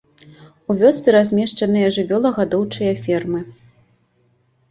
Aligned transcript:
У 0.73 0.75
вёсцы 0.79 1.07
размешчаныя 1.15 1.91
жывёлагадоўчыя 1.97 2.93
фермы. 3.05 3.41